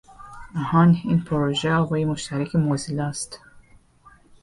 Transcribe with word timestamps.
آهان! 0.55 0.97
این 1.03 1.21
پروژه 1.21 1.73
آوای 1.73 2.05
مشترک 2.05 2.55
موزیلا 2.55 3.05
است. 3.07 3.39